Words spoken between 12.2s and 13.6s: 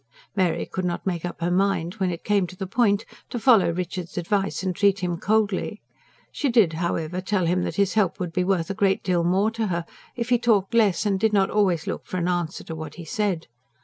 answer to what he said.